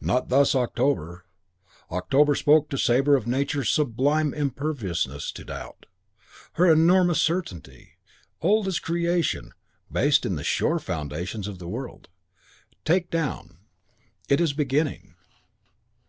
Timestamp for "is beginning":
14.40-15.16